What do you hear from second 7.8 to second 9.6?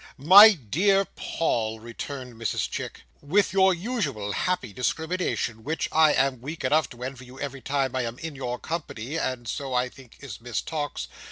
I am in your company; and